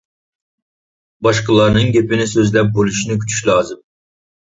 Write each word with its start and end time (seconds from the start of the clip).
باشقىلارنىڭ 1.27 1.93
گېپىنى 1.99 2.29
سۆزلەپ 2.35 2.75
بولۇشىنى 2.81 3.23
كۈتۈش 3.25 3.49
لازىم. 3.53 3.87